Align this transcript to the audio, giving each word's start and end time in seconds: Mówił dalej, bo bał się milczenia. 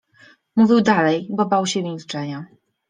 Mówił 0.55 0.81
dalej, 0.81 1.27
bo 1.31 1.45
bał 1.45 1.65
się 1.67 1.83
milczenia. 1.83 2.45